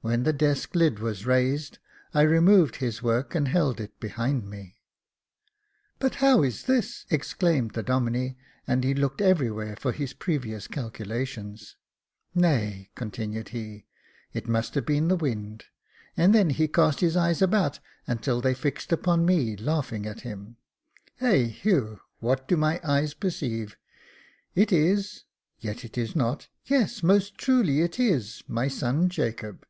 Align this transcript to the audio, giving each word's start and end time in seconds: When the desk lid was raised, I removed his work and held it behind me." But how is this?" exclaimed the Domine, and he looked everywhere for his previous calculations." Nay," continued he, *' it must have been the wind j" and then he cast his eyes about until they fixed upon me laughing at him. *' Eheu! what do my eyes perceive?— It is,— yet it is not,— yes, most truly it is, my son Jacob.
When 0.00 0.22
the 0.22 0.32
desk 0.32 0.76
lid 0.76 1.00
was 1.00 1.26
raised, 1.26 1.80
I 2.14 2.22
removed 2.22 2.76
his 2.76 3.02
work 3.02 3.34
and 3.34 3.48
held 3.48 3.80
it 3.80 3.98
behind 3.98 4.48
me." 4.48 4.76
But 5.98 6.14
how 6.22 6.44
is 6.44 6.62
this?" 6.64 7.04
exclaimed 7.10 7.72
the 7.72 7.82
Domine, 7.82 8.36
and 8.64 8.84
he 8.84 8.94
looked 8.94 9.20
everywhere 9.20 9.74
for 9.74 9.90
his 9.90 10.12
previous 10.14 10.68
calculations." 10.68 11.74
Nay," 12.34 12.90
continued 12.94 13.48
he, 13.48 13.86
*' 14.06 14.32
it 14.32 14.46
must 14.46 14.76
have 14.76 14.86
been 14.86 15.08
the 15.08 15.16
wind 15.16 15.62
j" 15.62 15.66
and 16.22 16.32
then 16.32 16.50
he 16.50 16.68
cast 16.68 17.00
his 17.00 17.16
eyes 17.16 17.42
about 17.42 17.80
until 18.06 18.40
they 18.40 18.54
fixed 18.54 18.92
upon 18.92 19.26
me 19.26 19.56
laughing 19.56 20.06
at 20.06 20.20
him. 20.20 20.56
*' 20.86 21.20
Eheu! 21.20 21.98
what 22.20 22.46
do 22.46 22.56
my 22.56 22.80
eyes 22.84 23.14
perceive?— 23.14 23.76
It 24.54 24.70
is,— 24.72 25.24
yet 25.58 25.84
it 25.84 25.98
is 25.98 26.14
not,— 26.14 26.48
yes, 26.66 27.02
most 27.02 27.36
truly 27.36 27.80
it 27.82 27.98
is, 27.98 28.44
my 28.46 28.68
son 28.68 29.08
Jacob. 29.08 29.64